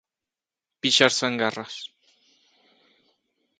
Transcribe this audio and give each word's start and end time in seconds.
Pixar-se 0.85 1.29
en 1.29 1.37
garres. 1.43 1.77